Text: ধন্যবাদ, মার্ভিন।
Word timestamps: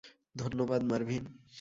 ধন্যবাদ, 0.35 0.81
মার্ভিন। 0.83 1.23